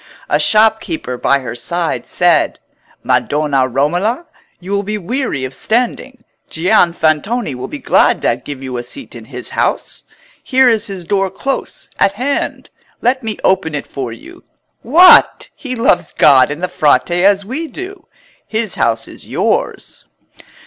A 0.29 0.39
shopkeeper 0.39 1.15
by 1.15 1.41
her 1.41 1.53
side 1.53 2.07
said— 2.07 2.59
"Madonna 3.03 3.67
Romola, 3.67 4.27
you 4.59 4.71
will 4.71 4.81
be 4.81 4.97
weary 4.97 5.45
of 5.45 5.53
standing: 5.53 6.23
Gian 6.49 6.91
Fantoni 6.93 7.53
will 7.53 7.67
be 7.67 7.77
glad 7.77 8.19
to 8.23 8.35
give 8.43 8.63
you 8.63 8.77
a 8.77 8.81
seat 8.81 9.13
in 9.13 9.25
his 9.25 9.49
house. 9.49 10.05
Here 10.41 10.67
is 10.67 10.87
his 10.87 11.05
door 11.05 11.29
close 11.29 11.87
at 11.99 12.13
hand. 12.13 12.71
Let 13.01 13.21
me 13.21 13.37
open 13.43 13.75
it 13.75 13.85
for 13.85 14.11
you. 14.11 14.43
What! 14.81 15.49
he 15.55 15.75
loves 15.75 16.13
God 16.13 16.49
and 16.49 16.63
the 16.63 16.67
Frate 16.67 17.11
as 17.11 17.45
we 17.45 17.67
do. 17.67 18.07
His 18.47 18.73
house 18.73 19.07
is 19.07 19.27
yours." 19.29 20.05